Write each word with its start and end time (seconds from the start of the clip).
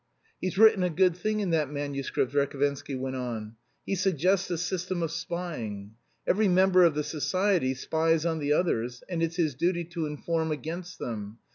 "He's 0.41 0.57
written 0.57 0.81
a 0.81 0.89
good 0.89 1.15
thing 1.15 1.41
in 1.41 1.51
that 1.51 1.69
manuscript," 1.69 2.33
Verhovensky 2.33 2.97
went 2.97 3.15
on. 3.17 3.55
"He 3.85 3.93
suggests 3.93 4.49
a 4.49 4.57
system 4.57 5.03
of 5.03 5.11
spying. 5.11 5.91
Every 6.25 6.47
member 6.47 6.83
of 6.85 6.95
the 6.95 7.03
society 7.03 7.75
spies 7.75 8.25
on 8.25 8.39
the 8.39 8.51
others, 8.51 9.03
and 9.07 9.21
it's 9.21 9.35
his 9.35 9.53
duty 9.53 9.83
to 9.83 10.07
inform 10.07 10.51
against 10.51 10.97
them. 10.97 11.37